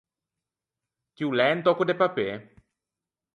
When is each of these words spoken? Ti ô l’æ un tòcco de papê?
Ti 1.15 1.21
ô 1.27 1.29
l’æ 1.37 1.45
un 1.55 1.59
tòcco 1.65 1.83
de 1.87 1.95
papê? 2.01 2.27